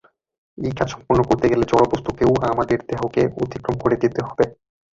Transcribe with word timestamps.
এই 0.57 0.73
কাজ 0.77 0.87
সম্পন্ন 0.93 1.21
করতে 1.29 1.45
গেলে 1.51 1.63
জড় 1.71 1.85
বস্তুকে 1.91 2.23
ও 2.27 2.43
আমাদের 2.51 2.79
দেহকে 2.89 3.21
অতিক্রম 3.43 3.75
করে 3.83 3.95
যেতে 4.03 4.19
হবে। 4.27 4.45